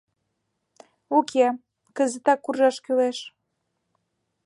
Уке, 1.17 1.45
кызытак 1.97 2.39
куржаш 2.43 2.77
кӱлеш! 2.85 3.17